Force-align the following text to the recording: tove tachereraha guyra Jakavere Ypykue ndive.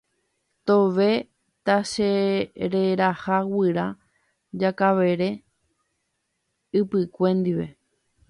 tove 0.65 1.11
tachereraha 1.65 3.37
guyra 3.51 3.85
Jakavere 4.59 5.29
Ypykue 6.79 7.29
ndive. 7.39 7.67